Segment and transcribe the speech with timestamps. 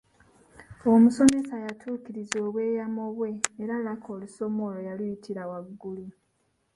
[0.93, 6.05] Omusomesa yatuukiriza obweyamo bwe era Lucky olusoma olwo yaluyitira waggulu.